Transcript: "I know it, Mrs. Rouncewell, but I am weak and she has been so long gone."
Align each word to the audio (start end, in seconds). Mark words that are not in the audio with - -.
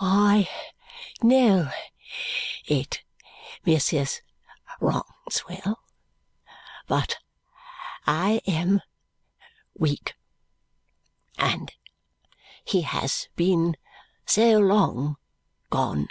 "I 0.00 0.48
know 1.22 1.70
it, 2.64 3.02
Mrs. 3.66 4.22
Rouncewell, 4.80 5.80
but 6.86 7.18
I 8.06 8.40
am 8.46 8.80
weak 9.74 10.14
and 11.36 11.74
she 12.66 12.80
has 12.80 13.28
been 13.36 13.76
so 14.24 14.58
long 14.60 15.16
gone." 15.68 16.08